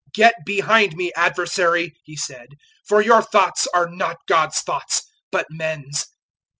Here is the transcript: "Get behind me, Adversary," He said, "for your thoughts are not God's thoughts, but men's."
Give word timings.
"Get 0.15 0.43
behind 0.47 0.95
me, 0.95 1.13
Adversary," 1.13 1.95
He 2.05 2.15
said, 2.17 2.55
"for 2.87 3.03
your 3.03 3.21
thoughts 3.21 3.67
are 3.71 3.87
not 3.87 4.17
God's 4.27 4.59
thoughts, 4.61 5.03
but 5.31 5.45
men's." 5.51 6.07